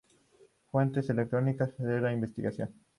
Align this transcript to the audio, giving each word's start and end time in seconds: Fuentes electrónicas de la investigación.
Fuentes 0.71 1.11
electrónicas 1.11 1.77
de 1.77 2.01
la 2.01 2.11
investigación. 2.11 2.73